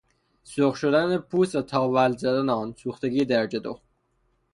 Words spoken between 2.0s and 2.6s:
زدن